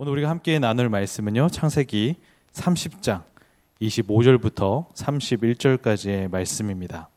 오늘 0.00 0.12
우리가 0.12 0.30
함께 0.30 0.60
나눌 0.60 0.88
말씀은요. 0.88 1.48
창세기 1.48 2.14
30장 2.52 3.24
25절부터 3.82 4.94
31절까지의 4.94 6.30
말씀입니다. 6.30 7.08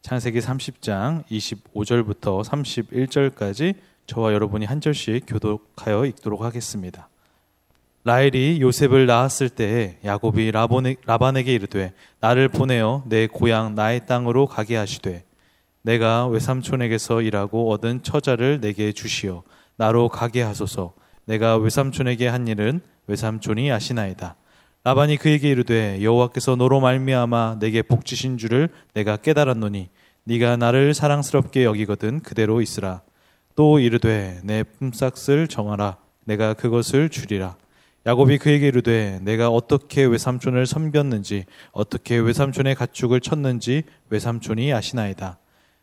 창세기 0.00 0.38
30장 0.38 1.24
25절부터 1.24 2.44
31절까지 2.44 3.74
저와 4.06 4.32
여러분이 4.32 4.64
한 4.66 4.80
절씩 4.80 5.24
교독하여 5.26 6.06
읽도록 6.06 6.42
하겠습니다. 6.42 7.08
라헬이 8.04 8.60
요셉을 8.60 9.06
낳았을 9.06 9.48
때에 9.48 9.98
야곱이 10.04 10.52
라반에게 10.52 11.52
이르되 11.52 11.94
나를 12.20 12.48
보내어 12.48 13.02
내 13.06 13.26
고향 13.26 13.74
나의 13.74 14.06
땅으로 14.06 14.46
가게 14.46 14.76
하시되 14.76 15.24
내가 15.82 16.28
외삼촌에게서 16.28 17.22
일하고 17.22 17.72
얻은 17.72 18.04
처자를 18.04 18.60
내게 18.60 18.92
주시어 18.92 19.42
나로 19.74 20.08
가게 20.08 20.42
하소서 20.42 20.94
내가 21.28 21.58
외삼촌에게 21.58 22.26
한 22.26 22.48
일은 22.48 22.80
외삼촌이 23.06 23.70
아시나이다. 23.70 24.36
라반이 24.82 25.18
그에게 25.18 25.50
이르되 25.50 26.02
여호와께서 26.02 26.56
너로 26.56 26.80
말미암아 26.80 27.58
내게 27.60 27.82
복 27.82 28.06
주신 28.06 28.38
줄을 28.38 28.70
내가 28.94 29.18
깨달았노니 29.18 29.90
네가 30.24 30.56
나를 30.56 30.94
사랑스럽게 30.94 31.64
여기거든 31.64 32.20
그대로 32.20 32.62
있으라. 32.62 33.02
또 33.54 33.78
이르되 33.78 34.40
내 34.42 34.62
품삯을 34.62 35.48
정하라. 35.48 35.98
내가 36.24 36.54
그것을 36.54 37.10
주리라. 37.10 37.56
야곱이 38.06 38.38
그에게 38.38 38.68
이르되 38.68 39.18
내가 39.20 39.50
어떻게 39.50 40.04
외삼촌을 40.04 40.64
섬겼는지 40.64 41.44
어떻게 41.72 42.16
외삼촌의 42.16 42.74
가축을 42.74 43.20
쳤는지 43.20 43.82
외삼촌이 44.08 44.72
아시나이다 44.72 45.38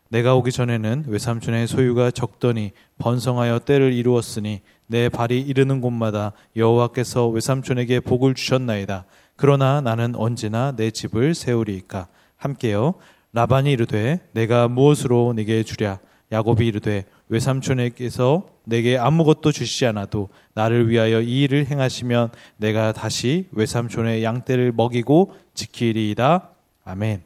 내가 0.09 0.35
오기 0.35 0.51
전에는 0.51 1.05
외삼촌의 1.07 1.67
소유가 1.67 2.11
적더니 2.11 2.71
번성하여 2.99 3.59
때를 3.59 3.93
이루었으니 3.93 4.61
내 4.87 5.09
발이 5.09 5.41
이르는 5.41 5.81
곳마다 5.81 6.33
여호와께서 6.55 7.27
외삼촌에게 7.27 8.01
복을 8.01 8.35
주셨나이다 8.35 9.05
그러나 9.35 9.81
나는 9.81 10.15
언제나 10.15 10.73
내 10.75 10.91
집을 10.91 11.33
세우리이까 11.33 12.07
함께요 12.37 12.95
라반이 13.33 13.71
이르되 13.71 14.19
내가 14.33 14.67
무엇으로 14.67 15.33
네게 15.35 15.63
주랴 15.63 15.99
야곱이 16.31 16.65
이르되 16.67 17.05
외삼촌에게서 17.29 18.47
내게 18.65 18.97
아무것도 18.97 19.51
주시지 19.51 19.85
않아도 19.87 20.29
나를 20.53 20.89
위하여 20.89 21.21
이 21.21 21.43
일을 21.43 21.67
행하시면 21.67 22.31
내가 22.57 22.93
다시 22.93 23.47
외삼촌의 23.51 24.23
양떼를 24.23 24.71
먹이고 24.71 25.35
지키리이다. 25.53 26.49
아멘. 26.83 27.23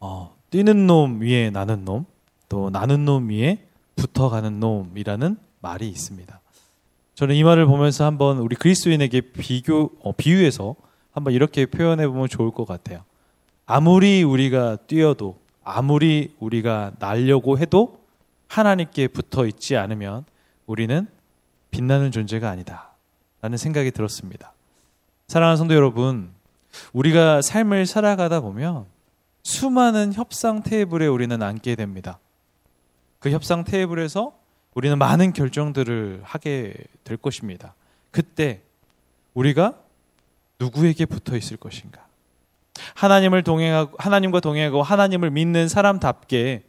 어, 0.00 0.34
뛰는 0.52 0.86
놈 0.86 1.22
위에 1.22 1.48
나는 1.48 1.86
놈, 1.86 2.04
또 2.50 2.68
나는 2.68 3.06
놈 3.06 3.30
위에 3.30 3.66
붙어가는 3.96 4.60
놈이라는 4.60 5.38
말이 5.62 5.88
있습니다. 5.88 6.40
저는 7.14 7.34
이 7.36 7.42
말을 7.42 7.64
보면서 7.64 8.04
한번 8.04 8.36
우리 8.36 8.54
그리스도인에게 8.54 9.22
비교, 9.32 9.90
어, 10.02 10.12
비유해서 10.12 10.76
한번 11.10 11.32
이렇게 11.32 11.64
표현해 11.64 12.06
보면 12.06 12.28
좋을 12.28 12.50
것 12.50 12.66
같아요. 12.66 13.02
아무리 13.64 14.22
우리가 14.22 14.76
뛰어도 14.86 15.38
아무리 15.64 16.34
우리가 16.38 16.92
날려고 16.98 17.58
해도 17.58 18.00
하나님께 18.48 19.08
붙어 19.08 19.46
있지 19.46 19.78
않으면 19.78 20.26
우리는 20.66 21.06
빛나는 21.70 22.10
존재가 22.10 22.50
아니다. 22.50 22.90
라는 23.40 23.56
생각이 23.56 23.90
들었습니다. 23.90 24.52
사랑하는 25.28 25.56
성도 25.56 25.74
여러분, 25.74 26.30
우리가 26.92 27.40
삶을 27.40 27.86
살아가다 27.86 28.40
보면 28.40 28.91
수많은 29.42 30.12
협상 30.12 30.62
테이블에 30.62 31.06
우리는 31.06 31.42
앉게 31.42 31.74
됩니다. 31.74 32.18
그 33.18 33.30
협상 33.30 33.64
테이블에서 33.64 34.32
우리는 34.74 34.96
많은 34.98 35.32
결정들을 35.32 36.20
하게 36.24 36.74
될 37.04 37.16
것입니다. 37.16 37.74
그때 38.10 38.62
우리가 39.34 39.78
누구에게 40.58 41.06
붙어 41.06 41.36
있을 41.36 41.56
것인가? 41.56 42.06
하나님을 42.94 43.42
동행하고 43.42 43.96
하나님과 43.98 44.40
동행하고 44.40 44.82
하나님을 44.82 45.30
믿는 45.30 45.68
사람답게 45.68 46.64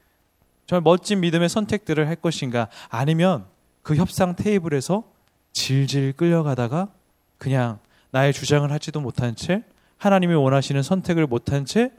정말 0.65 0.81
멋진 0.81 1.21
믿음의 1.21 1.49
선택들을 1.49 2.07
할 2.07 2.15
것인가 2.15 2.69
아니면 2.89 3.45
그 3.81 3.95
협상 3.95 4.35
테이블에서 4.35 5.03
질질 5.51 6.13
끌려가다가 6.13 6.89
그냥 7.37 7.79
나의 8.11 8.33
주장을 8.33 8.69
하지도 8.71 9.01
못한 9.01 9.35
채 9.35 9.63
하나님이 9.97 10.33
원하시는 10.33 10.81
선택을 10.81 11.27
못한 11.27 11.65
채 11.65 11.91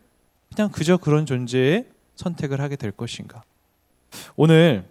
그냥 0.54 0.70
그저 0.70 0.96
그런 0.96 1.26
존재의 1.26 1.86
선택을 2.14 2.60
하게 2.60 2.76
될 2.76 2.92
것인가. 2.92 3.42
오늘 4.36 4.84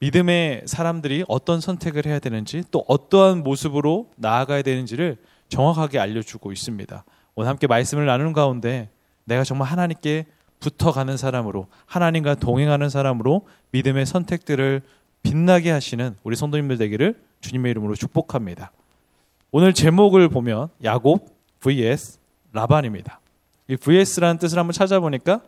믿음의 0.00 0.62
사람들이 0.66 1.24
어떤 1.28 1.60
선택을 1.60 2.06
해야 2.06 2.18
되는지 2.18 2.64
또 2.70 2.84
어떠한 2.88 3.44
모습으로 3.44 4.10
나아가야 4.16 4.62
되는지를 4.62 5.16
정확하게 5.48 5.98
알려주고 6.00 6.52
있습니다. 6.52 7.04
오늘 7.36 7.48
함께 7.48 7.66
말씀을 7.66 8.06
나누는 8.06 8.32
가운데 8.32 8.90
내가 9.24 9.44
정말 9.44 9.68
하나님께 9.68 10.26
붙어가는 10.58 11.16
사람으로 11.16 11.68
하나님과 11.86 12.36
동행하는 12.36 12.88
사람으로 12.90 13.46
믿음의 13.70 14.06
선택들을 14.06 14.82
빛나게 15.22 15.70
하시는 15.70 16.16
우리 16.22 16.36
성도님들 16.36 16.78
되기를 16.78 17.20
주님의 17.40 17.70
이름으로 17.70 17.94
축복합니다. 17.94 18.72
오늘 19.52 19.72
제목을 19.72 20.28
보면 20.28 20.68
야곱 20.82 21.34
vs 21.60 22.18
라반입니다. 22.52 23.20
이 23.68 23.76
vs라는 23.76 24.38
뜻을 24.38 24.58
한번 24.58 24.72
찾아보니까 24.72 25.40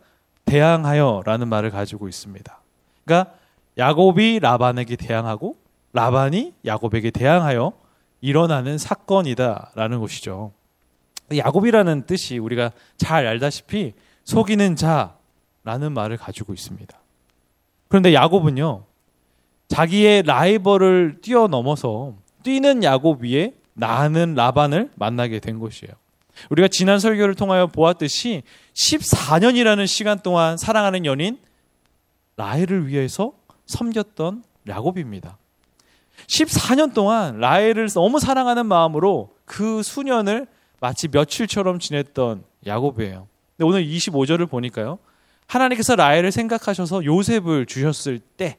대항하여라는 0.45 1.47
말을 1.47 1.71
가지고 1.71 2.07
있습니다. 2.07 2.61
그러니까 3.05 3.33
야곱이 3.77 4.39
라반에게 4.39 4.95
대항하고 4.95 5.57
라반이 5.93 6.53
야곱에게 6.65 7.11
대항하여 7.11 7.73
일어나는 8.21 8.77
사건이다라는 8.77 9.99
것이죠. 9.99 10.51
야곱이라는 11.35 12.05
뜻이 12.05 12.37
우리가 12.37 12.71
잘 12.97 13.27
알다시피 13.27 13.93
속이는 14.23 14.75
자라는 14.75 15.91
말을 15.93 16.17
가지고 16.17 16.53
있습니다. 16.53 16.97
그런데 17.87 18.13
야곱은요, 18.13 18.83
자기의 19.67 20.23
라이벌을 20.23 21.19
뛰어넘어서 21.21 22.15
뛰는 22.43 22.83
야곱 22.83 23.23
위에 23.23 23.53
나는 23.73 24.33
라반을 24.33 24.91
만나게 24.95 25.39
된 25.39 25.59
것이에요. 25.59 25.93
우리가 26.49 26.67
지난 26.67 26.99
설교를 26.99 27.35
통하여 27.35 27.67
보았듯이 27.67 28.43
14년이라는 28.73 29.87
시간 29.87 30.19
동안 30.19 30.57
사랑하는 30.57 31.05
연인 31.05 31.39
라헬을 32.37 32.87
위해서 32.87 33.33
섬겼던 33.65 34.43
야곱입니다. 34.67 35.37
14년 36.27 36.93
동안 36.93 37.39
라헬을 37.39 37.89
너무 37.89 38.19
사랑하는 38.19 38.65
마음으로 38.65 39.35
그 39.45 39.81
수년을 39.83 40.47
마치 40.79 41.07
며칠처럼 41.07 41.79
지냈던 41.79 42.43
야곱이에요. 42.65 43.27
근데 43.55 43.67
오늘 43.67 43.85
25절을 43.85 44.49
보니까요. 44.49 44.99
하나님께서 45.47 45.95
라헬을 45.95 46.31
생각하셔서 46.31 47.05
요셉을 47.05 47.65
주셨을 47.65 48.19
때, 48.19 48.57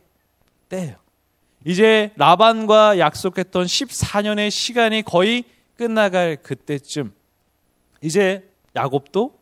때예요. 0.69 0.97
이제 1.65 2.13
라반과 2.17 2.99
약속했던 2.99 3.67
14년의 3.67 4.51
시간이 4.51 5.03
거의 5.03 5.45
끝나갈 5.77 6.37
그때쯤 6.37 7.13
이제 8.03 8.49
야곱도 8.77 9.39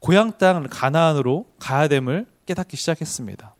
고향 0.00 0.36
땅 0.38 0.66
가나안으로 0.68 1.46
가야 1.58 1.88
됨을 1.88 2.26
깨닫기 2.46 2.76
시작했습니다. 2.76 3.54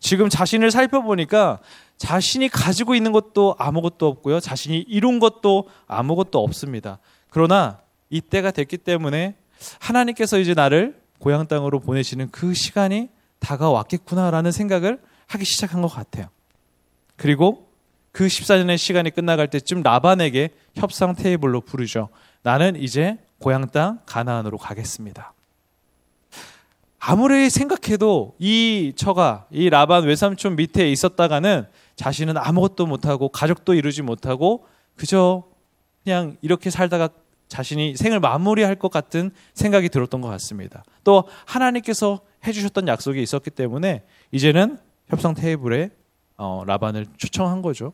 지금 0.00 0.28
자신을 0.28 0.70
살펴보니까 0.70 1.60
자신이 1.96 2.48
가지고 2.48 2.94
있는 2.94 3.12
것도 3.12 3.56
아무것도 3.58 4.06
없고요. 4.06 4.40
자신이 4.40 4.78
이룬 4.80 5.18
것도 5.18 5.68
아무것도 5.86 6.42
없습니다. 6.42 6.98
그러나 7.30 7.80
이때가 8.10 8.50
됐기 8.50 8.78
때문에 8.78 9.34
하나님께서 9.80 10.38
이제 10.38 10.54
나를 10.54 11.00
고향 11.18 11.46
땅으로 11.46 11.80
보내시는 11.80 12.30
그 12.30 12.54
시간이 12.54 13.08
다가왔겠구나라는 13.38 14.52
생각을 14.52 15.00
하기 15.28 15.44
시작한 15.44 15.82
것 15.82 15.88
같아요. 15.88 16.28
그리고 17.16 17.68
그 18.12 18.26
14년의 18.26 18.78
시간이 18.78 19.10
끝나갈 19.10 19.48
때쯤 19.48 19.82
라반에게 19.82 20.50
협상 20.74 21.14
테이블로 21.14 21.62
부르죠. 21.62 22.08
나는 22.46 22.76
이제 22.76 23.18
고향 23.40 23.66
땅 23.70 23.98
가나안으로 24.06 24.56
가겠습니다. 24.56 25.34
아무리 27.00 27.50
생각해도 27.50 28.36
이 28.38 28.92
처가 28.94 29.48
이 29.50 29.68
라반 29.68 30.04
외삼촌 30.04 30.54
밑에 30.54 30.88
있었다가는 30.92 31.66
자신은 31.96 32.36
아무것도 32.36 32.86
못하고 32.86 33.30
가족도 33.30 33.74
이루지 33.74 34.02
못하고 34.02 34.64
그저 34.94 35.42
그냥 36.04 36.36
이렇게 36.40 36.70
살다가 36.70 37.08
자신이 37.48 37.96
생을 37.96 38.20
마무리할 38.20 38.76
것 38.76 38.92
같은 38.92 39.32
생각이 39.54 39.88
들었던 39.88 40.20
것 40.20 40.28
같습니다. 40.28 40.84
또 41.02 41.24
하나님께서 41.46 42.20
해주셨던 42.46 42.86
약속이 42.86 43.20
있었기 43.20 43.50
때문에 43.50 44.04
이제는 44.30 44.78
협상 45.08 45.34
테이블에 45.34 45.90
어, 46.36 46.62
라반을 46.64 47.06
초청한 47.16 47.60
거죠. 47.62 47.92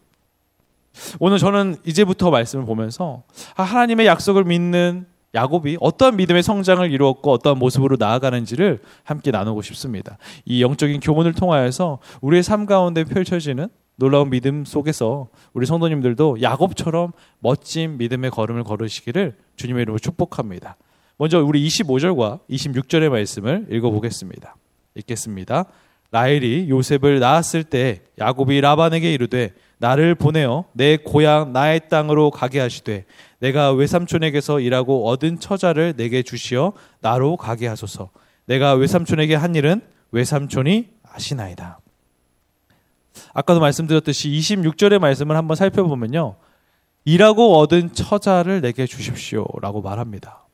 오늘 1.21 1.39
저는 1.39 1.77
이제부터 1.85 2.31
말씀을 2.31 2.65
보면서 2.65 3.23
아, 3.57 3.63
하나님의 3.63 4.07
약속을 4.07 4.45
믿는 4.45 5.07
야곱이 5.35 5.79
어떠한 5.81 6.17
믿음의 6.17 6.43
성장을 6.43 6.91
이루었고 6.91 7.33
어떠한 7.33 7.59
모습으로 7.59 7.97
나아가는지를 7.99 8.81
함께 9.03 9.31
나누고 9.31 9.63
싶습니다. 9.63 10.19
이 10.45 10.63
영적인 10.63 11.01
교훈을 11.01 11.33
통하여서 11.33 12.01
우리의 12.21 12.43
삶 12.43 12.67
가운데 12.67 13.05
펼쳐지는 13.05 13.69
놀라운 13.97 14.31
믿음 14.31 14.65
속에서 14.65 15.29
우리 15.53 15.65
성도님들도 15.67 16.43
야곱처럼 16.43 17.13
멋진 17.39 17.99
믿음의 17.99 18.31
걸음을 18.31 18.65
걸으시기를 18.65 19.37
주님의 19.57 19.83
이름으로 19.83 19.99
축복합니다. 19.99 20.77
먼저 21.17 21.43
우리 21.43 21.67
25절과 21.67 22.41
26절의 22.51 23.09
말씀을 23.11 23.67
읽어보겠습니다. 23.71 24.57
읽겠습니다. 24.97 25.67
라헬이 26.11 26.69
요셉을 26.69 27.21
낳았을 27.21 27.65
때 27.65 28.03
야곱이 28.19 28.61
라반에게 28.61 29.13
이르되 29.15 29.55
나를 29.83 30.15
보내어 30.15 30.65
내 30.75 30.97
고향 30.97 31.53
나의 31.53 31.89
땅으로 31.89 32.31
가게 32.31 32.61
하시되 32.61 33.05
내가 33.41 33.73
외삼촌에게서 33.73 34.61
일하고 34.61 35.09
얻은 35.09 35.41
처자를 35.41 35.95
내게 35.97 36.23
주시어 36.23 36.73
나로 37.01 37.37
가게 37.37 37.67
하소서. 37.67 38.11
내가 38.45 38.75
외삼촌에게 38.75 39.35
한 39.35 39.57
일은 39.57 39.81
외삼촌이 40.13 40.89
아시나이다. 41.03 41.81
아까도 43.35 43.59
말씀드렸듯이 43.59 44.31
26절의 44.31 45.01
말씀을 45.01 45.37
한번 45.37 45.57
살펴보면요. 45.57 46.37
일하고 47.05 47.59
얻은 47.59 47.93
처자를 47.93 48.61
내게 48.61 48.87
주십시오라고 48.87 49.83
말합니다. 49.83 50.45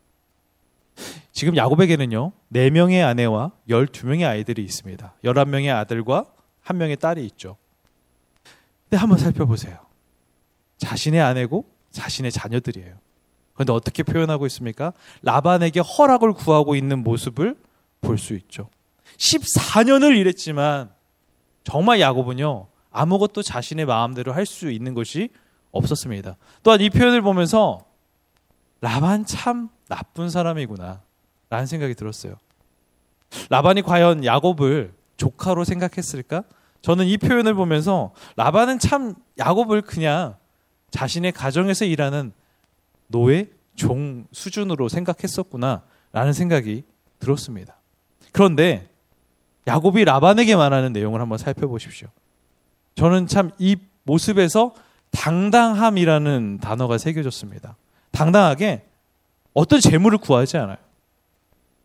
지금 1.33 1.55
야곱에게는요. 1.55 2.33
4명의 2.55 3.05
아내와 3.05 3.53
12명의 3.69 4.27
아이들이 4.27 4.65
있습니다. 4.65 5.13
11명의 5.23 5.77
아들과 5.77 6.25
1명의 6.65 6.99
딸이 6.99 7.27
있죠. 7.27 7.59
근데 8.89 8.97
한번 8.97 9.19
살펴보세요. 9.19 9.79
자신의 10.79 11.21
아내고 11.21 11.67
자신의 11.91 12.33
자녀들이에요. 12.33 12.95
그런데 13.55 13.73
어떻게 13.73 14.03
표현하고 14.03 14.47
있습니까? 14.47 14.93
라반에게 15.23 15.81
허락을 15.81 16.33
구하고 16.33 16.75
있는 16.77 17.03
모습을 17.03 17.57
볼 18.01 18.17
수 18.19 18.35
있죠. 18.35 18.71
14년을 19.17 20.17
일했지만 20.17 20.91
정말 21.65 22.01
야곱은요 22.01 22.69
아무것도 22.91 23.43
자신의 23.43 23.85
마음대로 23.87 24.33
할 24.33 24.47
수 24.47 24.71
있는 24.71 24.95
것이 24.95 25.31
없었습니다. 25.73 26.37
또한 26.63 26.81
이 26.81 26.89
표현을 26.89 27.21
보면서 27.23 27.81
라반 28.81 29.27
참 29.27 29.69
나쁜 29.89 30.31
사람이구나 30.31 31.03
라는 31.51 31.67
생각이 31.67 31.95
들었어요. 31.95 32.37
라반이 33.51 33.83
과연 33.83 34.25
야곱을 34.25 34.95
조카로 35.17 35.65
생각했을까? 35.65 36.45
저는 36.83 37.07
이 37.07 37.17
표현을 37.19 37.55
보면서 37.55 38.13
라반은 38.37 38.79
참 38.79 39.15
야곱을 39.39 39.83
그냥 39.83 40.37
자신의 40.91 41.33
가정에서 41.33 41.85
일하는 41.85 42.33
노예, 43.09 43.49
종 43.75 44.27
수준으로 44.33 44.89
생각했었구나 44.89 45.83
라는 46.13 46.33
생각이 46.33 46.85
들었습니다. 47.19 47.77
그런데 48.33 48.89
야곱이 49.67 50.05
라반에게 50.05 50.57
말하는 50.57 50.93
내용을 50.93 51.21
한번 51.21 51.39
살펴보십시오. 51.39 52.09
저는 52.95 53.27
참 53.27 53.53
이 53.59 53.77
모습에서 54.09 54.75
당당함이라는 55.11 56.59
단어가 56.61 56.99
새겨졌습니다. 56.99 57.77
당당하게 58.11 58.87
어떤 59.53 59.81
재물을 59.81 60.19
구하지 60.19 60.57
않아요. 60.57 60.79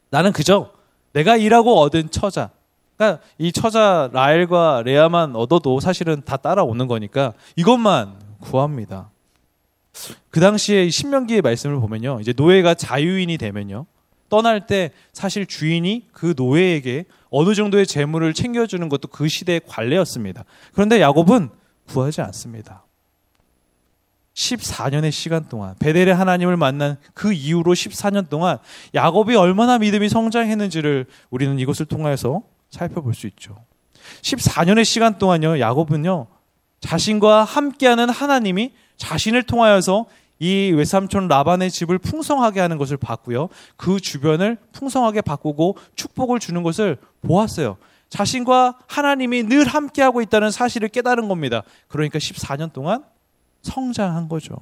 나는 0.10 0.32
그저 0.32 0.72
내가 1.12 1.36
일하고 1.38 1.80
얻은 1.80 2.12
처자, 2.12 2.50
그러니까 2.98 3.22
이 3.38 3.52
처자 3.52 4.10
라엘과 4.14 4.84
레아만 4.86 5.36
얻어도 5.36 5.80
사실은 5.80 6.22
다 6.24 6.38
따라오는 6.38 6.88
거니까 6.88 7.34
이것만 7.56 8.20
구합니다. 8.40 9.10
그 10.30 10.40
당시에 10.40 10.90
신명기의 10.90 11.42
말씀을 11.42 11.80
보면요. 11.80 12.20
이제 12.22 12.34
노예가 12.36 12.74
자유인이 12.74 13.38
되면요. 13.38 13.86
떠날 14.30 14.66
때 14.66 14.92
사실 15.12 15.46
주인이 15.46 16.08
그 16.12 16.34
노예에게 16.36 17.06
어느 17.30 17.54
정도의 17.54 17.86
재물을 17.86 18.34
챙겨주는 18.34 18.88
것도 18.90 19.08
그 19.10 19.28
시대의 19.28 19.62
관례였습니다. 19.68 20.44
그런데 20.74 21.02
야곱은 21.02 21.50
구하지 21.88 22.22
않습니다. 22.22 22.84
14년의 24.34 25.12
시간 25.12 25.48
동안 25.48 25.76
베델의 25.80 26.16
하나님을 26.16 26.58
만난 26.58 26.98
그 27.14 27.34
이후로 27.34 27.74
14년 27.74 28.30
동안 28.30 28.58
야곱이 28.96 29.36
얼마나 29.36 29.78
믿음이 29.78 30.10
성장했는지를 30.10 31.06
우리는 31.30 31.60
이것을 31.60 31.86
통해서 31.86 32.42
살펴볼 32.74 33.14
수 33.14 33.28
있죠. 33.28 33.56
14년의 34.22 34.84
시간 34.84 35.18
동안요. 35.20 35.60
야곱은요. 35.60 36.28
자신과 36.82 37.44
함께하는 37.44 38.10
하나님이 38.10 38.74
자신을 38.98 39.44
통하여서 39.44 40.06
이 40.40 40.74
외삼촌 40.76 41.28
라반의 41.28 41.70
집을 41.70 42.00
풍성하게 42.00 42.60
하는 42.60 42.78
것을 42.78 42.98
봤고요. 42.98 43.50
그 43.78 44.02
주변을 44.02 44.58
풍성하게 44.74 45.22
바꾸고 45.22 45.78
축복을 45.96 46.40
주는 46.40 46.64
것을 46.64 46.98
보았어요. 47.22 47.78
자신과 48.10 48.80
하나님이 48.88 49.44
늘 49.44 49.66
함께하고 49.66 50.22
있다는 50.22 50.52
사실을 50.52 50.90
깨달은 50.90 51.28
겁니다. 51.30 51.64
그러니까 51.88 52.20
14년 52.20 52.74
동안 52.74 53.04
성장한 53.62 54.28
거죠. 54.28 54.58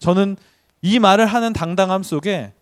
저는 0.00 0.36
이 0.82 0.98
말을 0.98 1.26
하는 1.26 1.52
당당함 1.52 2.02
속에 2.02 2.52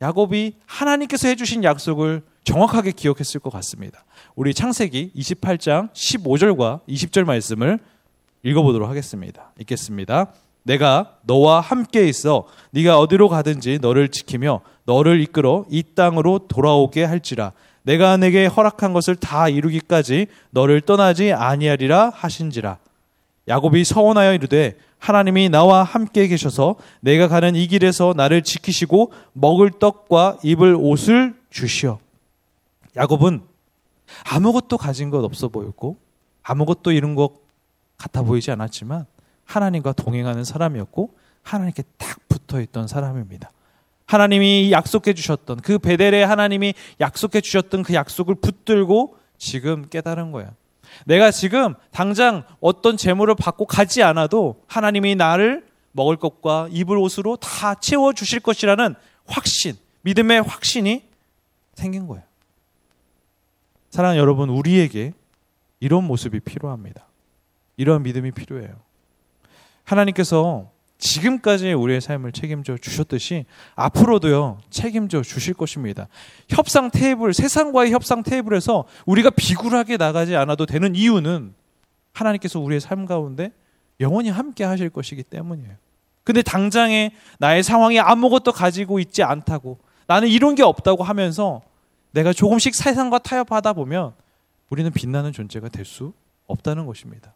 야곱이 0.00 0.56
하나님께서 0.66 1.28
해주신 1.28 1.64
약속을 1.64 2.22
정확하게 2.44 2.92
기억했을 2.92 3.40
것 3.40 3.50
같습니다. 3.50 4.04
우리 4.36 4.54
창세기 4.54 5.12
28장 5.16 5.92
15절과 5.92 6.80
20절 6.86 7.24
말씀을 7.24 7.78
읽어보도록 8.42 8.88
하겠습니다. 8.88 9.52
읽겠습니다. 9.60 10.32
내가 10.64 11.16
너와 11.22 11.60
함께 11.60 12.08
있어 12.08 12.46
네가 12.70 12.98
어디로 12.98 13.28
가든지 13.28 13.78
너를 13.80 14.08
지키며 14.08 14.60
너를 14.84 15.20
이끌어 15.20 15.64
이 15.70 15.82
땅으로 15.94 16.46
돌아오게 16.48 17.04
할지라 17.04 17.52
내가 17.82 18.16
내게 18.16 18.46
허락한 18.46 18.92
것을 18.94 19.14
다 19.14 19.48
이루기까지 19.48 20.26
너를 20.50 20.80
떠나지 20.80 21.32
아니하리라 21.32 22.10
하신지라 22.14 22.78
야곱이 23.46 23.84
서원하여 23.84 24.32
이르되 24.34 24.76
하나님이 24.98 25.50
나와 25.50 25.82
함께 25.82 26.26
계셔서 26.28 26.76
내가 27.00 27.28
가는 27.28 27.54
이 27.54 27.66
길에서 27.66 28.14
나를 28.16 28.40
지키시고 28.40 29.12
먹을 29.34 29.70
떡과 29.70 30.38
입을 30.42 30.76
옷을 30.78 31.34
주시어 31.50 31.98
야곱은 32.96 33.42
아무것도 34.30 34.78
가진 34.78 35.10
것 35.10 35.24
없어 35.24 35.48
보였고 35.48 35.98
아무것도 36.42 36.92
이룬 36.92 37.14
것 37.14 37.32
같아 37.96 38.22
보이지 38.22 38.50
않았지만 38.50 39.06
하나님과 39.44 39.92
동행하는 39.92 40.44
사람이었고 40.44 41.16
하나님께 41.42 41.82
딱 41.98 42.18
붙어 42.28 42.60
있던 42.60 42.86
사람입니다. 42.86 43.50
하나님이 44.06 44.70
약속해 44.70 45.14
주셨던 45.14 45.60
그 45.60 45.78
베델에 45.78 46.22
하나님이 46.22 46.74
약속해 47.00 47.40
주셨던 47.40 47.82
그 47.82 47.94
약속을 47.94 48.36
붙들고 48.36 49.16
지금 49.38 49.88
깨달은 49.88 50.32
거야. 50.32 50.52
내가 51.06 51.30
지금 51.30 51.74
당장 51.90 52.44
어떤 52.60 52.96
재물을 52.96 53.34
받고 53.34 53.66
가지 53.66 54.02
않아도 54.02 54.62
하나님이 54.66 55.16
나를 55.16 55.66
먹을 55.92 56.16
것과 56.16 56.68
입을 56.70 56.98
옷으로 56.98 57.36
다 57.36 57.74
채워 57.74 58.12
주실 58.12 58.40
것이라는 58.40 58.94
확신, 59.26 59.76
믿음의 60.02 60.42
확신이 60.42 61.04
생긴 61.74 62.06
거예요. 62.06 62.24
사랑하는 63.94 64.20
여러분, 64.20 64.48
우리에게 64.48 65.12
이런 65.78 66.02
모습이 66.02 66.40
필요합니다. 66.40 67.06
이러한 67.76 68.02
믿음이 68.02 68.32
필요해요. 68.32 68.74
하나님께서 69.84 70.68
지금까지 70.98 71.74
우리의 71.74 72.00
삶을 72.00 72.32
책임져 72.32 72.76
주셨듯이 72.76 73.44
앞으로도요 73.76 74.58
책임져 74.68 75.22
주실 75.22 75.54
것입니다. 75.54 76.08
협상 76.48 76.90
테이블 76.90 77.32
세상과의 77.32 77.92
협상 77.92 78.24
테이블에서 78.24 78.82
우리가 79.06 79.30
비굴하게 79.30 79.96
나가지 79.96 80.34
않아도 80.34 80.66
되는 80.66 80.96
이유는 80.96 81.54
하나님께서 82.14 82.58
우리의 82.58 82.80
삶 82.80 83.06
가운데 83.06 83.52
영원히 84.00 84.28
함께 84.28 84.64
하실 84.64 84.90
것이기 84.90 85.22
때문이에요. 85.22 85.70
근데 86.24 86.42
당장에 86.42 87.12
나의 87.38 87.62
상황이 87.62 88.00
아무것도 88.00 88.50
가지고 88.50 88.98
있지 88.98 89.22
않다고 89.22 89.78
나는 90.08 90.26
이런 90.26 90.56
게 90.56 90.64
없다고 90.64 91.04
하면서 91.04 91.62
내가 92.14 92.32
조금씩 92.32 92.74
세상과 92.74 93.18
타협하다 93.18 93.72
보면 93.72 94.14
우리는 94.70 94.90
빛나는 94.92 95.32
존재가 95.32 95.68
될 95.68 95.84
수 95.84 96.12
없다는 96.46 96.86
것입니다. 96.86 97.34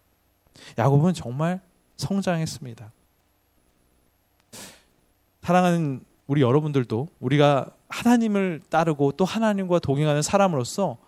야곱은 0.78 1.14
정말 1.14 1.60
성장했습니다. 1.96 2.92
사랑하는 5.42 6.00
우리 6.26 6.42
여러분들도 6.42 7.08
우리가 7.20 7.70
하나님을 7.88 8.60
따르고 8.68 9.12
또 9.12 9.24
하나님과 9.24 9.78
동행하는 9.78 10.22
사람으로서 10.22 10.98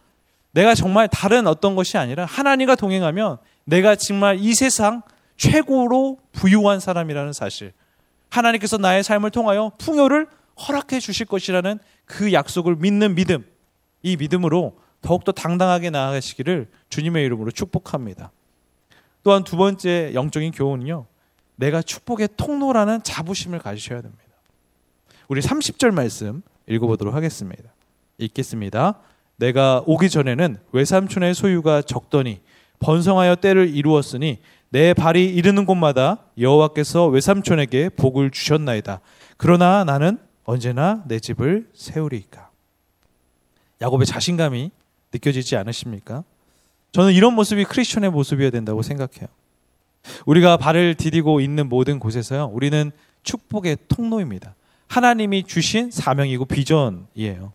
내가 0.53 0.75
정말 0.75 1.09
다른 1.09 1.47
어떤 1.47 1.77
것이 1.77 1.99
아니라 1.99 2.25
하나님과 2.25 2.75
동행하면 2.75 3.37
내가 3.65 3.95
정말 3.97 4.39
이 4.41 4.55
세상 4.55 5.03
최고로 5.37 6.19
부유한 6.33 6.81
사람이라는 6.81 7.33
사실. 7.33 7.73
하나님께서 8.31 8.79
나의 8.79 9.05
삶을 9.05 9.31
통하여 9.31 9.73
풍요를 9.79 10.27
허락해 10.67 11.01
주실 11.01 11.27
것이라는 11.27 11.79
그 12.05 12.33
약속을 12.33 12.77
믿는 12.77 13.15
믿음. 13.15 13.45
이 14.03 14.17
믿음으로 14.17 14.79
더욱더 15.03 15.33
당당하게 15.33 15.91
나아가시기를 15.91 16.69
주님의 16.89 17.25
이름으로 17.27 17.51
축복합니다. 17.51 18.33
또한 19.23 19.45
두 19.45 19.57
번째 19.57 20.13
영적인 20.15 20.53
교훈은요. 20.53 21.07
내가 21.57 21.83
축복의 21.83 22.31
통로라는 22.37 23.03
자부심을 23.03 23.59
가지셔야 23.59 24.01
됩니다. 24.01 24.25
우리 25.29 25.41
30절 25.41 25.93
말씀 25.93 26.43
읽어보도록 26.67 27.15
하겠습니다. 27.15 27.63
읽겠습니다. 28.19 28.99
내가 29.37 29.83
오기 29.87 30.11
전에는 30.11 30.59
외삼촌의 30.73 31.35
소유가 31.35 31.83
적더니 31.83 32.41
번성하여 32.79 33.37
때를 33.37 33.69
이루었으니 33.75 34.41
내 34.71 34.95
발이 34.95 35.27
이르는 35.35 35.67
곳마다 35.67 36.25
여호와께서 36.39 37.07
외삼촌에게 37.07 37.91
복을 37.91 38.31
주셨나이다. 38.31 39.01
그러나 39.37 39.85
나는 39.85 40.19
언제나 40.45 41.03
내 41.07 41.19
집을 41.19 41.69
세우리이까. 41.75 42.50
야곱의 43.81 44.07
자신감이 44.07 44.71
느껴지지 45.13 45.57
않으십니까? 45.57 46.25
저는 46.93 47.13
이런 47.13 47.35
모습이 47.35 47.65
크리스천의 47.65 48.11
모습이어야 48.11 48.51
된다고 48.51 48.83
생각해요. 48.83 49.29
우리가 50.27 50.57
발을 50.57 50.95
디디고 50.95 51.41
있는 51.41 51.69
모든 51.69 51.99
곳에서요. 51.99 52.51
우리는 52.53 52.91
축복의 53.23 53.77
통로입니다. 53.89 54.55
하나님이 54.89 55.45
주신 55.45 55.91
사명이고 55.91 56.47
비전이에요. 56.47 57.53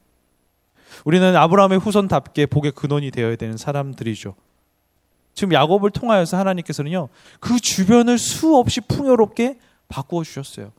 우리는 1.03 1.35
아브라함의 1.35 1.79
후손답게 1.79 2.45
복의 2.45 2.71
근원이 2.71 3.11
되어야 3.11 3.35
되는 3.35 3.57
사람들이죠. 3.57 4.35
지금 5.33 5.53
야곱을 5.53 5.91
통하여서 5.91 6.37
하나님께서는요, 6.37 7.09
그 7.41 7.59
주변을 7.59 8.17
수없이 8.17 8.79
풍요롭게 8.79 9.59
바꾸어 9.89 10.23
주셨어요. 10.23 10.71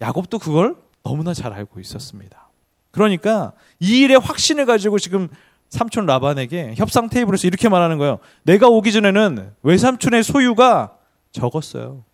야곱도 0.00 0.40
그걸 0.40 0.74
너무나 1.04 1.32
잘 1.32 1.52
알고 1.52 1.78
있었습니다. 1.78 2.49
그러니까 2.90 3.52
이 3.78 4.00
일에 4.00 4.14
확신을 4.14 4.66
가지고 4.66 4.98
지금 4.98 5.28
삼촌 5.68 6.06
라반에게 6.06 6.74
협상 6.76 7.08
테이블에서 7.08 7.46
이렇게 7.46 7.68
말하는 7.68 7.98
거예요. 7.98 8.18
내가 8.42 8.68
오기 8.68 8.92
전에는 8.92 9.52
외삼촌의 9.62 10.24
소유가 10.24 10.96
적었어요. 11.32 12.04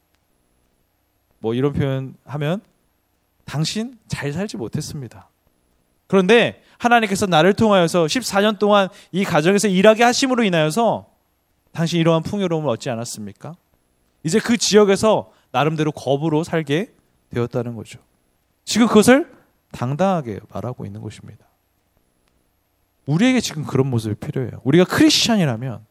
뭐 1.39 1.55
이런 1.55 1.73
표현 1.73 2.15
하면 2.25 2.61
당신 3.45 3.99
잘 4.09 4.33
살지 4.33 4.57
못했습니다. 4.57 5.31
그런데 6.07 6.63
하나님께서 6.79 7.27
나를 7.27 7.55
통하여서 7.55 8.05
14년 8.05 8.59
동안 8.59 8.89
이 9.13 9.25
가정에서 9.25 9.69
일하게 9.69 10.05
하심으로 10.05 10.45
인하여서 10.45 11.07
당신 11.73 12.01
이러한 12.01 12.23
풍요로움을 12.23 12.69
얻지 12.71 12.91
않았습니까? 12.91 13.55
이제 14.23 14.39
그 14.39 14.57
지역에서 14.57 15.31
나름대로 15.51 15.93
겁으로 15.93 16.45
살게 16.45 16.93
되었다는 17.31 17.75
거죠. 17.77 17.99
지금 18.65 18.87
그것을 18.87 19.36
당당하게 19.77 20.41
말하고 20.53 20.87
있는 20.87 21.01
것입니다. 21.03 21.45
우리에게 23.05 23.41
지금 23.41 23.65
그런 23.65 23.89
모습이 23.89 24.15
필요해요. 24.15 24.61
우리가 24.65 24.85
크리스천이라면 24.85 25.85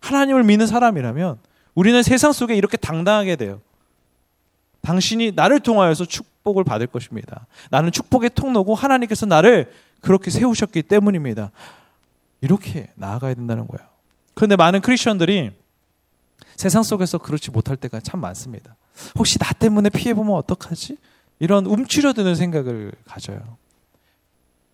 하나님을 0.00 0.44
믿는 0.44 0.66
사람이라면 0.66 1.38
우리는 1.74 2.02
세상 2.02 2.32
속에 2.32 2.54
이렇게 2.54 2.76
당당하게 2.76 3.36
돼요. 3.36 3.60
당신이 4.82 5.32
나를 5.32 5.60
통하여서 5.60 6.04
축복을 6.04 6.62
받을 6.62 6.86
것입니다. 6.86 7.46
나는 7.70 7.90
축복의 7.90 8.30
통로고 8.34 8.74
하나님께서 8.74 9.26
나를 9.26 9.72
그렇게 10.00 10.30
세우셨기 10.30 10.82
때문입니다. 10.82 11.50
이렇게 12.42 12.92
나아가야 12.94 13.34
된다는 13.34 13.66
거예요. 13.66 13.88
그런데 14.34 14.56
많은 14.56 14.82
크리스천들이 14.82 15.50
세상 16.56 16.82
속에서 16.82 17.18
그렇지 17.18 17.50
못할 17.50 17.76
때가 17.76 18.00
참 18.00 18.20
많습니다. 18.20 18.76
혹시 19.16 19.38
나 19.38 19.52
때문에 19.52 19.88
피해보면 19.88 20.34
어떡하지? 20.34 20.98
이런 21.44 21.66
움츠려드는 21.66 22.36
생각을 22.36 22.92
가져요. 23.04 23.58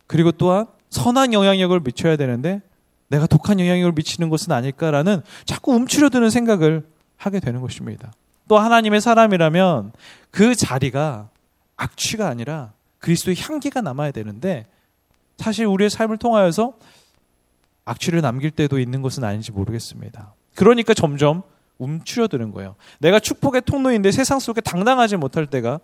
그리고 0.07 0.31
또한 0.31 0.67
선한 0.91 1.33
영향력을 1.33 1.79
미쳐야 1.81 2.17
되는데 2.17 2.63
내가 3.09 3.27
독한 3.27 3.59
영향력을 3.59 3.91
미치는 3.93 4.31
것은 4.31 4.53
아닐까라는 4.53 5.23
자꾸 5.45 5.73
움츠려드는 5.73 6.31
생각을 6.31 6.87
하게 7.17 7.41
되는 7.41 7.61
것입니다. 7.61 8.13
또 8.47 8.57
하나님의 8.57 9.01
사람이라면 9.01 9.93
그 10.31 10.55
자리가 10.55 11.29
악취가 11.77 12.29
아니라 12.29 12.73
그리스도의 13.01 13.37
향기가 13.37 13.81
남아야 13.81 14.13
되는데 14.13 14.67
사실 15.39 15.67
우리의 15.67 15.91
삶을 15.91 16.19
통하여서 16.19 16.75
악취를 17.85 18.21
남길 18.21 18.53
때도 18.53 18.79
있는 18.79 19.03
것은 19.03 19.25
아닌지 19.25 19.51
모르겠습니다. 19.51 20.35
그러니까 20.55 20.95
점점 20.95 21.43
움츠려드는 21.79 22.53
거예요. 22.53 22.77
내가 23.01 23.19
축복의 23.19 23.63
통로인데 23.63 24.13
세상 24.13 24.39
속에 24.39 24.61
당당하지 24.61 25.17
못할 25.17 25.47
때가 25.47 25.81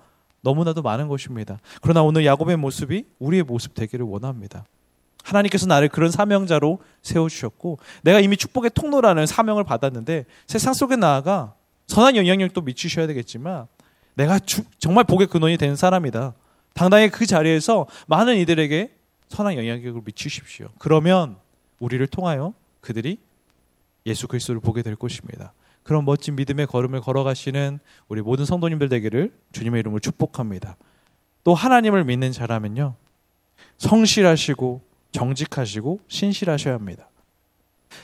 너무나도 0.47 0.83
많은 0.83 1.09
것입니다. 1.09 1.59
그러나 1.83 2.03
오늘 2.03 2.25
야곱의 2.25 2.57
모습이 2.57 3.05
우리의 3.19 3.43
모습 3.43 3.75
되기를 3.75 4.07
원합니다. 4.07 4.65
하나님께서 5.25 5.67
나를 5.67 5.89
그런 5.89 6.13
사명자로 6.13 6.79
세워주셨고 7.03 7.81
내가 8.03 8.21
이미 8.21 8.37
축복의 8.37 8.71
통로라는 8.75 9.27
사명을 9.27 9.65
받았는데 9.65 10.25
세상 10.47 10.73
속에 10.73 10.95
나아가 10.95 11.55
선한 11.89 12.15
영향력도 12.15 12.61
미치셔야 12.61 13.09
되겠지만 13.09 13.67
내가 14.15 14.39
주, 14.39 14.63
정말 14.79 15.03
복의 15.03 15.27
근원이 15.27 15.57
되는 15.57 15.75
사람이다. 15.75 16.35
당당히 16.75 17.11
그 17.11 17.27
자리에서 17.27 17.87
많은 18.07 18.37
이들에게 18.37 18.95
선한 19.29 19.57
영향력을 19.57 20.01
미치십시오. 20.05 20.69
그러면 20.79 21.37
우리를 21.81 22.07
통하여 22.07 22.55
그들이 22.81 23.19
예수 24.07 24.29
그리스도를 24.29 24.61
보게 24.61 24.83
될 24.83 24.95
것입니다. 24.95 25.53
그런 25.87 26.05
멋진 26.05 26.35
믿음의 26.35 26.67
걸음을 26.67 27.01
걸어가시는 27.01 27.79
우리 28.09 28.21
모든 28.21 28.45
성도님들 28.45 28.89
되기를 28.89 29.33
주님의 29.53 29.79
이름으로 29.81 30.01
축복합니다. 30.01 30.77
또 31.45 31.55
하나님을 31.55 32.05
믿는 32.05 32.33
자라면요. 32.33 32.97
성실하시고 33.79 34.83
정직하시고 35.13 36.01
신실하셔야 36.09 36.75
합니다. 36.75 37.09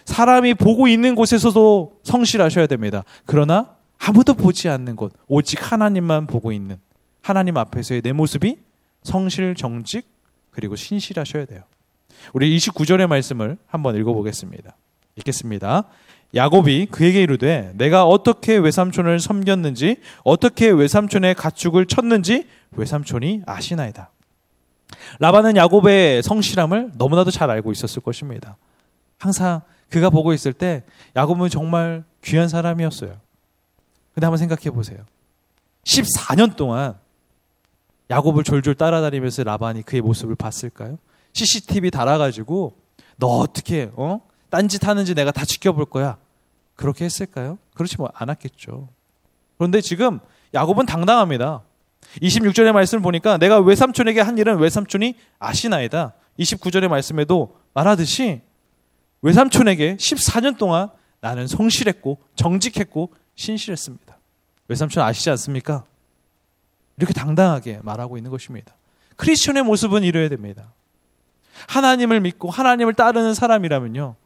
사람이 0.05 0.55
보고 0.55 0.87
있는 0.87 1.17
곳에서도 1.17 1.99
성실하셔야 2.05 2.69
됩니다. 2.69 3.03
그러나 3.27 3.75
아무도 3.99 4.35
보지 4.35 4.69
않는 4.69 4.95
곳, 4.95 5.13
오직 5.27 5.73
하나님만 5.73 6.29
보고 6.29 6.53
있는 6.53 6.77
하나님 7.21 7.57
앞에서의 7.57 8.03
내 8.03 8.13
모습이 8.13 8.59
성실, 9.03 9.57
정직, 9.57 10.07
그리고 10.53 10.77
신실하셔야 10.77 11.47
돼요. 11.47 11.65
우리 12.33 12.57
29절의 12.57 13.09
말씀을 13.09 13.59
한번 13.67 13.97
읽어보겠습니다. 13.97 14.77
읽겠습니다. 15.17 15.89
야곱이 16.35 16.87
그에게 16.87 17.23
이르되 17.23 17.73
내가 17.75 18.07
어떻게 18.07 18.57
외삼촌을 18.57 19.21
섬겼는지 19.21 19.97
어떻게 20.25 20.71
외삼촌의 20.71 21.35
가축을 21.35 21.87
쳤는지 21.87 22.47
외삼촌이 22.73 23.43
아시나이다. 23.47 24.11
라반은 25.19 25.57
야곱의 25.57 26.23
성실함을 26.23 26.93
너무나도 26.95 27.31
잘 27.31 27.51
알고 27.51 27.73
있었을 27.73 28.03
것입니다. 28.03 28.57
항상 29.19 29.61
그가 29.91 30.09
보고 30.11 30.33
있을 30.33 30.53
때 30.53 30.85
야곱은 31.17 31.51
정말 31.51 32.05
귀한 32.25 32.49
사람이었어요. 32.49 33.15
근데 34.15 34.27
한번 34.27 34.39
생각해 34.39 34.71
보세요. 34.71 34.99
14년 35.85 36.57
동안 36.57 36.95
야곱을 38.11 38.45
졸졸 38.45 38.75
따라다니면서 38.75 39.45
라반이 39.45 39.83
그의 39.83 40.01
모습을 40.03 40.35
봤을까요? 40.35 40.99
CCTV 41.33 41.91
달아가지고 41.91 42.77
너 43.17 43.27
어떻게 43.27 43.91
어 43.97 44.21
딴짓 44.53 44.87
하는지 44.87 45.15
내가 45.15 45.33
다 45.33 45.47
지켜볼 45.47 45.87
거야. 45.87 46.19
그렇게 46.77 47.07
했을까요? 47.07 47.59
그렇지 47.75 47.97
뭐 47.97 48.11
않았겠죠. 48.13 48.87
그런데 49.57 49.81
지금 49.81 50.21
야곱은 50.53 50.85
당당합니다. 50.85 51.63
26절의 52.21 52.73
말씀을 52.73 53.01
보니까 53.01 53.39
내가 53.39 53.61
외삼촌에게 53.61 54.21
한 54.21 54.37
일은 54.37 54.59
외삼촌이 54.59 55.15
아시나이다. 55.39 56.13
29절의 56.39 56.89
말씀에도 56.89 57.57
말하듯이 57.73 58.43
외삼촌에게 59.23 59.97
14년 59.97 60.59
동안 60.59 60.91
나는 61.21 61.47
성실했고 61.47 62.19
정직했고 62.37 63.15
신실했습니다. 63.37 64.19
외삼촌 64.69 65.03
아시지 65.03 65.31
않습니까? 65.31 65.85
이렇게 66.99 67.15
당당하게 67.15 67.81
말하고 67.83 68.19
있는 68.19 68.31
것입니다. 68.31 68.75
크리스천의 69.17 69.63
모습은 69.63 70.03
이래야 70.03 70.29
됩니다. 70.29 70.75
하나님을 71.69 72.21
믿고 72.21 72.51
하나님을 72.51 72.93
따르는 72.93 73.33
사람이라면요. 73.33 74.17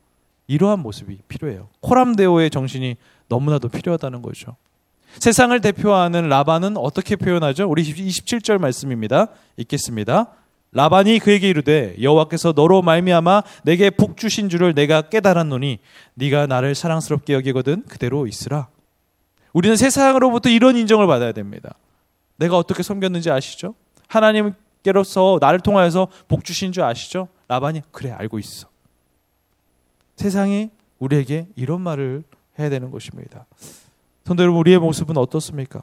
이러한 0.46 0.80
모습이 0.80 1.18
필요해요. 1.28 1.68
코람데오의 1.80 2.50
정신이 2.50 2.96
너무나도 3.28 3.68
필요하다는 3.68 4.22
거죠. 4.22 4.56
세상을 5.18 5.58
대표하는 5.60 6.28
라반은 6.28 6.76
어떻게 6.76 7.16
표현하죠? 7.16 7.68
우리 7.68 7.82
27절 7.82 8.58
말씀입니다. 8.58 9.28
읽겠습니다. 9.56 10.32
라반이 10.72 11.18
그에게 11.20 11.48
이르되 11.48 11.96
여호와께서 12.00 12.52
너로 12.54 12.82
말미암아 12.82 13.42
내게 13.64 13.88
복 13.88 14.18
주신 14.18 14.48
줄을 14.48 14.74
내가 14.74 15.02
깨달았노니 15.02 15.78
네가 16.14 16.46
나를 16.46 16.74
사랑스럽게 16.74 17.32
여기거든 17.32 17.82
그대로 17.84 18.26
있으라. 18.26 18.68
우리는 19.54 19.74
세상으로부터 19.76 20.50
이런 20.50 20.76
인정을 20.76 21.06
받아야 21.06 21.32
됩니다. 21.32 21.76
내가 22.36 22.58
어떻게 22.58 22.82
섬겼는지 22.82 23.30
아시죠? 23.30 23.74
하나님께로서 24.08 25.38
나를 25.40 25.60
통하여서 25.60 26.08
복 26.28 26.44
주신 26.44 26.72
줄 26.72 26.82
아시죠? 26.82 27.28
라반이 27.48 27.80
그래 27.90 28.10
알고 28.10 28.38
있어. 28.38 28.68
세상이 30.16 30.70
우리에게 30.98 31.48
이런 31.56 31.80
말을 31.80 32.24
해야 32.58 32.68
되는 32.68 32.90
것입니다. 32.90 33.46
성도 34.24 34.42
여러분 34.42 34.60
우리의 34.60 34.78
모습은 34.78 35.16
어떻습니까? 35.16 35.82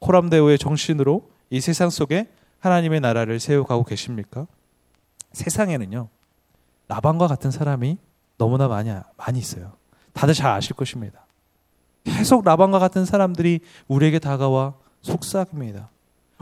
코람데오의 0.00 0.58
정신으로 0.58 1.28
이 1.50 1.60
세상 1.60 1.90
속에 1.90 2.28
하나님의 2.58 3.00
나라를 3.00 3.38
세워가고 3.38 3.84
계십니까? 3.84 4.46
세상에는요, 5.32 6.08
라반과 6.88 7.26
같은 7.26 7.50
사람이 7.50 7.98
너무나 8.38 8.66
많이, 8.66 8.90
많이 9.16 9.38
있어요. 9.38 9.72
다들 10.12 10.34
잘 10.34 10.50
아실 10.50 10.74
것입니다. 10.74 11.26
계속 12.04 12.44
라반과 12.44 12.78
같은 12.78 13.04
사람들이 13.04 13.60
우리에게 13.86 14.18
다가와 14.18 14.74
속삭입니다. 15.02 15.90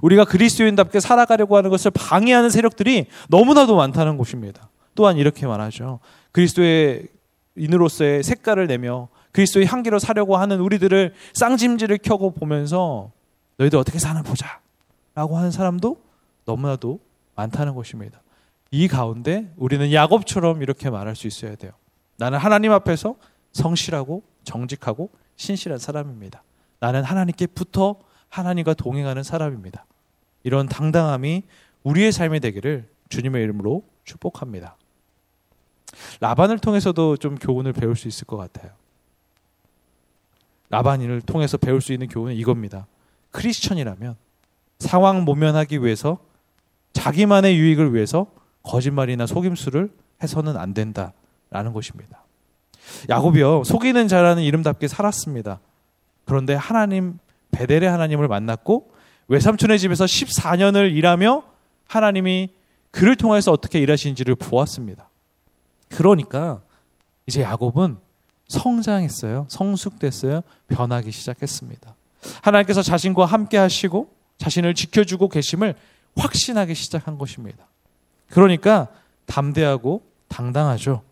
우리가 0.00 0.24
그리스도인답게 0.24 1.00
살아가려고 1.00 1.56
하는 1.56 1.70
것을 1.70 1.90
방해하는 1.90 2.50
세력들이 2.50 3.06
너무나도 3.28 3.76
많다는 3.76 4.16
것입니다. 4.16 4.68
또한 4.94 5.16
이렇게 5.16 5.46
말하죠. 5.46 6.00
그리스도의 6.38 7.08
인으로서의 7.56 8.22
색깔을 8.22 8.68
내며 8.68 9.08
그리스도의 9.32 9.66
향기로 9.66 9.98
사려고 9.98 10.36
하는 10.36 10.60
우리들을 10.60 11.12
쌍짐지를 11.34 11.98
켜고 11.98 12.30
보면서 12.30 13.10
너희들 13.56 13.76
어떻게 13.76 13.98
사나 13.98 14.22
보자. 14.22 14.60
라고 15.16 15.36
하는 15.36 15.50
사람도 15.50 16.00
너무나도 16.44 17.00
많다는 17.34 17.74
것입니다. 17.74 18.22
이 18.70 18.86
가운데 18.86 19.52
우리는 19.56 19.92
야곱처럼 19.92 20.62
이렇게 20.62 20.90
말할 20.90 21.16
수 21.16 21.26
있어야 21.26 21.56
돼요. 21.56 21.72
나는 22.18 22.38
하나님 22.38 22.70
앞에서 22.70 23.16
성실하고 23.50 24.22
정직하고 24.44 25.10
신실한 25.34 25.80
사람입니다. 25.80 26.44
나는 26.78 27.02
하나님께 27.02 27.48
붙어 27.48 27.96
하나님과 28.28 28.74
동행하는 28.74 29.24
사람입니다. 29.24 29.86
이런 30.44 30.68
당당함이 30.68 31.42
우리의 31.82 32.12
삶이 32.12 32.38
되기를 32.38 32.88
주님의 33.08 33.42
이름으로 33.42 33.82
축복합니다. 34.04 34.76
라반을 36.20 36.58
통해서도 36.58 37.16
좀 37.16 37.36
교훈을 37.36 37.72
배울 37.72 37.96
수 37.96 38.08
있을 38.08 38.26
것 38.26 38.36
같아요. 38.36 38.72
라반인을 40.70 41.22
통해서 41.22 41.56
배울 41.56 41.80
수 41.80 41.92
있는 41.92 42.08
교훈은 42.08 42.34
이겁니다. 42.34 42.86
크리스천이라면 43.30 44.16
상황 44.78 45.24
모면하기 45.24 45.82
위해서 45.82 46.18
자기만의 46.92 47.56
유익을 47.56 47.94
위해서 47.94 48.26
거짓말이나 48.62 49.26
속임수를 49.26 49.90
해서는 50.22 50.56
안 50.56 50.74
된다라는 50.74 51.72
것입니다. 51.72 52.24
야곱이요 53.08 53.64
속이는 53.64 54.08
자라는 54.08 54.42
이름답게 54.42 54.88
살았습니다. 54.88 55.60
그런데 56.24 56.54
하나님 56.54 57.18
베델의 57.50 57.88
하나님을 57.88 58.28
만났고 58.28 58.90
외삼촌의 59.28 59.78
집에서 59.78 60.04
14년을 60.04 60.94
일하며 60.94 61.42
하나님이 61.86 62.50
그를 62.90 63.16
통해서 63.16 63.52
어떻게 63.52 63.78
일하시는지를 63.80 64.34
보았습니다. 64.34 65.07
그러니까 65.90 66.62
이제 67.26 67.42
야곱은 67.42 67.98
성장했어요. 68.48 69.46
성숙됐어요. 69.48 70.42
변하기 70.68 71.10
시작했습니다. 71.10 71.94
하나님께서 72.42 72.82
자신과 72.82 73.26
함께 73.26 73.56
하시고 73.58 74.10
자신을 74.38 74.74
지켜주고 74.74 75.28
계심을 75.28 75.74
확신하기 76.16 76.74
시작한 76.74 77.18
것입니다. 77.18 77.66
그러니까 78.30 78.88
담대하고 79.26 80.02
당당하죠. 80.28 81.02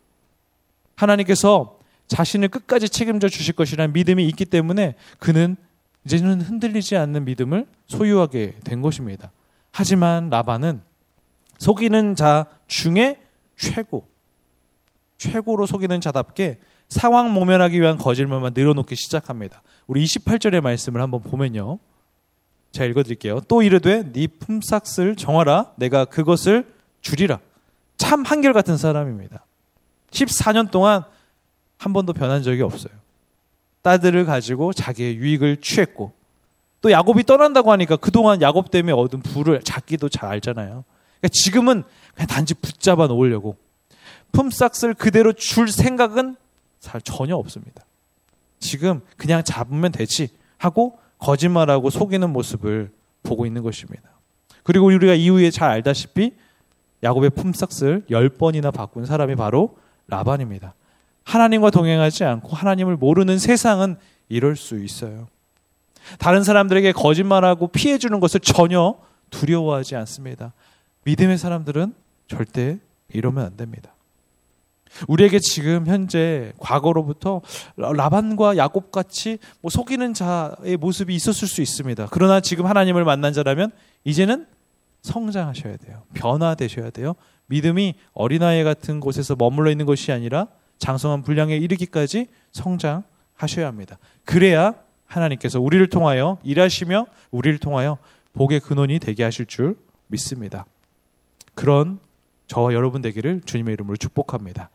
하나님께서 0.96 1.78
자신을 2.08 2.48
끝까지 2.48 2.88
책임져 2.88 3.28
주실 3.28 3.54
것이라는 3.54 3.92
믿음이 3.92 4.26
있기 4.28 4.44
때문에 4.44 4.94
그는 5.18 5.56
이제는 6.04 6.40
흔들리지 6.40 6.96
않는 6.96 7.24
믿음을 7.24 7.66
소유하게 7.88 8.56
된 8.64 8.80
것입니다. 8.80 9.32
하지만 9.72 10.30
라반은 10.30 10.80
속이는 11.58 12.14
자 12.14 12.46
중에 12.68 13.20
최고, 13.56 14.06
최고로 15.18 15.66
속이는 15.66 16.00
자답게 16.00 16.58
상황 16.88 17.32
모면하기 17.32 17.80
위한 17.80 17.96
거짓말만 17.98 18.52
늘어놓기 18.54 18.94
시작합니다. 18.94 19.62
우리 19.86 20.04
28절의 20.04 20.60
말씀을 20.60 21.00
한번 21.00 21.22
보면요. 21.22 21.78
제가 22.72 22.86
읽어드릴게요. 22.86 23.40
또 23.48 23.62
이르되 23.62 24.12
네 24.12 24.26
품삯을 24.26 25.16
정하라. 25.16 25.72
내가 25.76 26.04
그것을 26.04 26.72
주리라. 27.00 27.40
참 27.96 28.24
한결같은 28.24 28.76
사람입니다. 28.76 29.44
14년 30.10 30.70
동안 30.70 31.04
한 31.78 31.92
번도 31.92 32.12
변한 32.12 32.42
적이 32.42 32.62
없어요. 32.62 32.92
딸들을 33.82 34.24
가지고 34.24 34.72
자기의 34.72 35.16
유익을 35.16 35.58
취했고 35.58 36.12
또 36.80 36.90
야곱이 36.90 37.24
떠난다고 37.24 37.72
하니까 37.72 37.96
그동안 37.96 38.42
야곱 38.42 38.70
때문에 38.70 38.92
얻은 38.92 39.20
부를 39.20 39.60
자기도 39.62 40.08
잘 40.08 40.28
알잖아요. 40.28 40.84
그러니까 41.20 41.28
지금은 41.32 41.84
그냥 42.14 42.26
단지 42.26 42.54
붙잡아 42.54 43.06
놓으려고 43.06 43.56
품삯을 44.36 44.94
그대로 44.94 45.32
줄 45.32 45.68
생각은 45.68 46.36
잘 46.78 47.00
전혀 47.00 47.34
없습니다. 47.36 47.84
지금 48.58 49.00
그냥 49.16 49.42
잡으면 49.42 49.92
되지 49.92 50.28
하고 50.58 50.98
거짓말하고 51.18 51.88
속이는 51.88 52.30
모습을 52.30 52.92
보고 53.22 53.46
있는 53.46 53.62
것입니다. 53.62 54.10
그리고 54.62 54.86
우리가 54.86 55.14
이후에 55.14 55.50
잘 55.50 55.70
알다시피 55.70 56.34
야곱의 57.02 57.30
품삯을 57.30 58.04
열 58.10 58.28
번이나 58.28 58.70
바꾼 58.70 59.06
사람이 59.06 59.36
바로 59.36 59.78
라반입니다. 60.08 60.74
하나님과 61.24 61.70
동행하지 61.70 62.24
않고 62.24 62.54
하나님을 62.54 62.96
모르는 62.96 63.38
세상은 63.38 63.96
이럴 64.28 64.56
수 64.56 64.78
있어요. 64.82 65.28
다른 66.18 66.44
사람들에게 66.44 66.92
거짓말하고 66.92 67.68
피해주는 67.68 68.20
것을 68.20 68.40
전혀 68.40 68.96
두려워하지 69.30 69.96
않습니다. 69.96 70.52
믿음의 71.04 71.38
사람들은 71.38 71.94
절대 72.28 72.78
이러면 73.08 73.44
안 73.44 73.56
됩니다. 73.56 73.95
우리에게 75.08 75.38
지금 75.38 75.86
현재 75.86 76.52
과거로부터 76.58 77.42
라반과 77.76 78.56
야곱 78.56 78.92
같이 78.92 79.38
뭐 79.60 79.70
속이는 79.70 80.14
자의 80.14 80.76
모습이 80.78 81.14
있었을 81.14 81.48
수 81.48 81.62
있습니다. 81.62 82.08
그러나 82.10 82.40
지금 82.40 82.66
하나님을 82.66 83.04
만난 83.04 83.32
자라면 83.32 83.70
이제는 84.04 84.46
성장하셔야 85.02 85.76
돼요. 85.76 86.02
변화되셔야 86.14 86.90
돼요. 86.90 87.14
믿음이 87.46 87.94
어린아이 88.12 88.64
같은 88.64 89.00
곳에서 89.00 89.36
머물러 89.36 89.70
있는 89.70 89.86
것이 89.86 90.12
아니라 90.12 90.48
장성한 90.78 91.22
분량에 91.22 91.56
이르기까지 91.56 92.26
성장하셔야 92.52 93.66
합니다. 93.66 93.98
그래야 94.24 94.74
하나님께서 95.06 95.60
우리를 95.60 95.88
통하여 95.88 96.38
일하시며 96.42 97.06
우리를 97.30 97.58
통하여 97.58 97.98
복의 98.32 98.60
근원이 98.60 98.98
되게 98.98 99.22
하실 99.22 99.46
줄 99.46 99.76
믿습니다. 100.08 100.66
그런 101.54 101.98
저와 102.48 102.74
여러분 102.74 103.02
되기를 103.02 103.42
주님의 103.44 103.74
이름으로 103.74 103.96
축복합니다. 103.96 104.70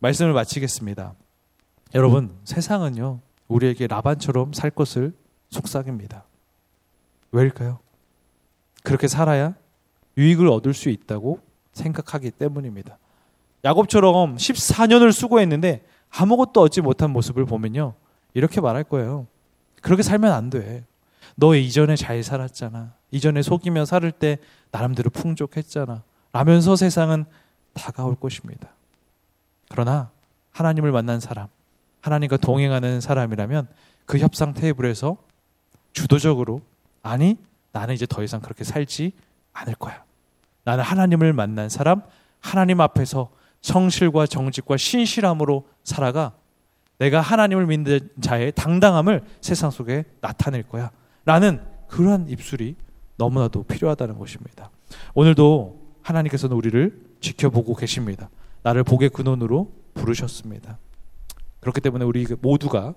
말씀을 0.00 0.32
마치겠습니다. 0.32 1.14
여러분, 1.94 2.38
세상은요, 2.44 3.20
우리에게 3.48 3.86
라반처럼 3.86 4.52
살 4.52 4.70
것을 4.70 5.14
속삭입니다. 5.50 6.24
왜일까요? 7.32 7.80
그렇게 8.82 9.08
살아야 9.08 9.54
유익을 10.16 10.48
얻을 10.48 10.74
수 10.74 10.88
있다고 10.88 11.40
생각하기 11.72 12.30
때문입니다. 12.32 12.98
야곱처럼 13.64 14.36
14년을 14.36 15.12
수고했는데 15.12 15.84
아무것도 16.10 16.60
얻지 16.60 16.80
못한 16.80 17.10
모습을 17.10 17.44
보면요. 17.44 17.94
이렇게 18.34 18.60
말할 18.60 18.84
거예요. 18.84 19.26
그렇게 19.82 20.02
살면 20.02 20.32
안 20.32 20.50
돼. 20.50 20.86
너 21.34 21.54
이전에 21.54 21.96
잘 21.96 22.22
살았잖아. 22.22 22.94
이전에 23.10 23.42
속이며 23.42 23.84
살을 23.84 24.12
때 24.12 24.38
나름대로 24.70 25.10
풍족했잖아. 25.10 26.02
라면서 26.32 26.76
세상은 26.76 27.24
다가올 27.74 28.16
것입니다. 28.16 28.68
그러나 29.68 30.10
하나님을 30.50 30.92
만난 30.92 31.20
사람, 31.20 31.48
하나님과 32.00 32.38
동행하는 32.38 33.00
사람이라면 33.00 33.68
그 34.06 34.18
협상 34.18 34.54
테이블에서 34.54 35.16
주도적으로 35.92 36.62
아니 37.02 37.36
나는 37.72 37.94
이제 37.94 38.06
더 38.06 38.22
이상 38.22 38.40
그렇게 38.40 38.64
살지 38.64 39.12
않을 39.52 39.74
거야. 39.74 40.04
나는 40.64 40.84
하나님을 40.84 41.32
만난 41.32 41.68
사람, 41.68 42.02
하나님 42.40 42.80
앞에서 42.80 43.30
성실과 43.60 44.26
정직과 44.26 44.76
신실함으로 44.76 45.66
살아가 45.84 46.32
내가 46.98 47.20
하나님을 47.20 47.66
믿는 47.66 48.10
자의 48.20 48.52
당당함을 48.52 49.22
세상 49.40 49.70
속에 49.70 50.04
나타낼 50.20 50.62
거야. 50.64 50.90
라는 51.24 51.60
그러한 51.88 52.28
입술이 52.28 52.76
너무나도 53.16 53.64
필요하다는 53.64 54.18
것입니다. 54.18 54.70
오늘도 55.14 55.96
하나님께서는 56.02 56.56
우리를 56.56 57.00
지켜보고 57.20 57.74
계십니다. 57.74 58.28
나를 58.62 58.84
복의 58.84 59.10
근원으로 59.10 59.72
부르셨습니다. 59.94 60.78
그렇기 61.60 61.80
때문에 61.80 62.04
우리 62.04 62.26
모두가 62.40 62.94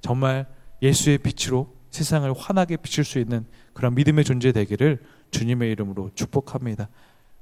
정말 0.00 0.46
예수의 0.82 1.18
빛으로 1.18 1.74
세상을 1.90 2.32
환하게 2.32 2.76
비출 2.76 3.04
수 3.04 3.18
있는 3.18 3.46
그런 3.72 3.94
믿음의 3.94 4.24
존재 4.24 4.52
되기를 4.52 5.02
주님의 5.30 5.70
이름으로 5.72 6.10
축복합니다. 6.14 6.88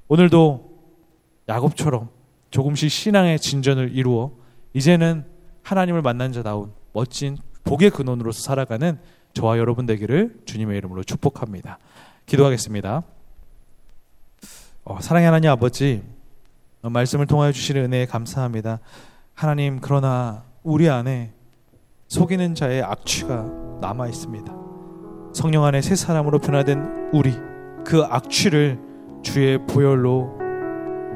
오늘도 0.07 0.77
야곱처럼 1.49 2.09
조금씩 2.49 2.89
신앙의 2.89 3.39
진전을 3.39 3.95
이루어 3.95 4.31
이제는 4.73 5.25
하나님을 5.63 6.01
만난 6.01 6.31
자다운 6.31 6.73
멋진 6.93 7.37
복의 7.63 7.89
근원으로서 7.89 8.41
살아가는 8.41 8.99
저와 9.33 9.57
여러분 9.57 9.85
되기를 9.85 10.39
주님의 10.45 10.77
이름으로 10.77 11.03
축복합니다. 11.03 11.79
기도하겠습니다. 12.25 13.03
어, 14.83 15.01
사랑의 15.01 15.25
하나님 15.25 15.49
아버지, 15.49 16.01
어, 16.01 16.16
말씀을 16.91 17.25
통하여 17.27 17.51
주시는 17.51 17.85
은혜에 17.85 18.05
감사합니다. 18.05 18.79
하나님, 19.33 19.79
그러나 19.81 20.43
우리 20.63 20.89
안에 20.89 21.33
속이는 22.07 22.55
자의 22.55 22.81
악취가 22.81 23.45
남아 23.81 24.07
있습니다. 24.07 24.55
성령 25.33 25.65
안에 25.65 25.81
새 25.81 25.95
사람으로 25.95 26.39
변화된 26.39 27.09
우리, 27.13 27.33
그 27.85 28.03
악취를 28.03 28.79
주의 29.21 29.57
보혈로 29.67 30.37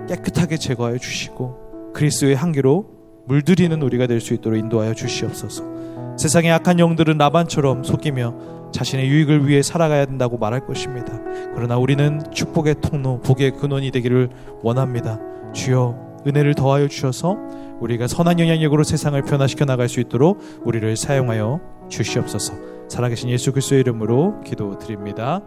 깨끗하게 0.08 0.58
제거하여 0.58 0.98
주시고 0.98 1.92
그리스도의 1.94 2.36
향기로 2.36 2.90
물들이는 3.28 3.82
우리가 3.82 4.08
될 4.08 4.20
수 4.20 4.34
있도록 4.34 4.60
인도하여 4.60 4.94
주시옵소서. 4.94 6.18
세상의 6.18 6.52
악한 6.52 6.80
영들은 6.80 7.18
라반처럼 7.18 7.84
속이며 7.84 8.72
자신의 8.74 9.08
유익을 9.08 9.48
위해 9.48 9.62
살아가야 9.62 10.06
된다고 10.06 10.38
말할 10.38 10.66
것입니다. 10.66 11.20
그러나 11.56 11.78
우리는 11.78 12.22
축복의 12.32 12.76
통로, 12.82 13.20
복의 13.22 13.52
근원이 13.58 13.92
되기를 13.92 14.30
원합니다. 14.62 15.20
주여 15.54 16.22
은혜를 16.28 16.56
더하여 16.56 16.88
주셔서 16.88 17.38
우리가 17.80 18.08
선한 18.08 18.40
영향력으로 18.40 18.84
세상을 18.84 19.20
변화시켜 19.24 19.66
나갈 19.66 19.90
수 19.90 20.00
있도록 20.00 20.40
우리를 20.64 20.96
사용하여 20.96 21.60
주시옵소서. 21.90 22.54
살아계신 22.90 23.30
예수 23.30 23.52
그리스도의 23.52 23.82
이름으로 23.82 24.42
기도드립니다. 24.42 25.42